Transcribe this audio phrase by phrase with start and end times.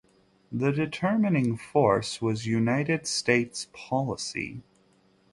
[0.51, 4.63] The determining force was United States policy.